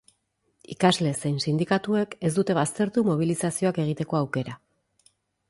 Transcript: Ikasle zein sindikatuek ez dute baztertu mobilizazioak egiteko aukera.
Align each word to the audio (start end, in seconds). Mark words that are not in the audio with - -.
Ikasle 0.75 1.11
zein 1.19 1.37
sindikatuek 1.51 2.15
ez 2.31 2.31
dute 2.39 2.57
baztertu 2.61 3.05
mobilizazioak 3.11 3.79
egiteko 3.85 4.21
aukera. 4.23 4.59